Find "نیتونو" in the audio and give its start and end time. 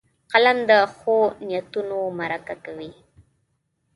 1.47-1.97